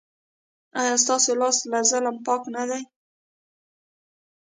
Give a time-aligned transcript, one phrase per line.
[0.79, 2.81] ایا ستاسو لاس له ظلم پاک نه دی؟